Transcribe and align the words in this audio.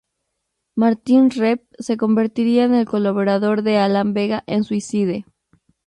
Martin 0.75 1.29
Rev 1.29 1.59
se 1.77 1.95
convertiría 1.95 2.63
en 2.63 2.73
el 2.73 2.87
colaborador 2.87 3.61
de 3.61 3.77
Alan 3.77 4.15
Vega 4.15 4.43
en 4.47 4.63
Suicide. 4.63 5.25